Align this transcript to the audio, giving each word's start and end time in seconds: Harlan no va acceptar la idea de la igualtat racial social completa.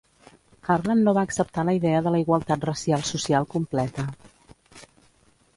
Harlan 0.75 1.03
no 1.07 1.13
va 1.17 1.25
acceptar 1.29 1.65
la 1.69 1.75
idea 1.79 2.01
de 2.07 2.15
la 2.15 2.21
igualtat 2.23 2.67
racial 2.71 3.07
social 3.13 3.49
completa. 3.55 4.11